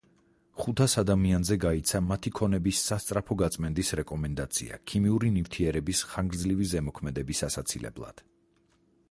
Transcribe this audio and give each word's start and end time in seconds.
ხუთას 0.59 0.93
ადამიანზე 1.01 1.57
გაიცა 1.65 2.01
მათი 2.05 2.31
ქონების 2.39 2.81
სასწრაფო 2.91 3.37
გაწმენდის 3.43 3.93
რეკომენდაცია 4.01 4.81
ქიმიური 4.93 5.31
ნივთიერების 5.37 6.03
ხანგრძლივი 6.15 6.71
ზემოქმედების 6.75 7.45
ასაცილებლად. 7.51 8.27